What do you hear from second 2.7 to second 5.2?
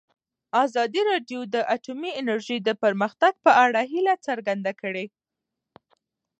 پرمختګ په اړه هیله څرګنده کړې.